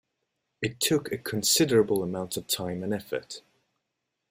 It 0.63 0.79
took 0.79 1.11
a 1.11 1.17
considerable 1.19 2.01
amount 2.01 2.35
of 2.35 2.47
time 2.47 2.81
and 2.81 2.91
effort. 2.91 3.43